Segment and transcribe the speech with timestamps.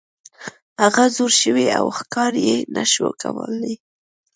[0.83, 3.75] هغه زوړ شوی و او ښکار یې نشو کولی.